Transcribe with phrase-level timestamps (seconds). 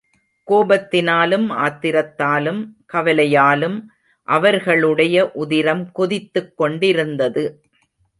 [0.51, 2.67] கோபத்தினாலும், ஆத்திரத்தாலும்,
[2.93, 3.87] கவலையாலும்
[4.23, 7.61] அவர்களுடைய உதிரம் கொதித்துக் கொண்டிருந்தது.